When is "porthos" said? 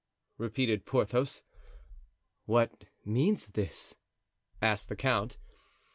0.83-1.43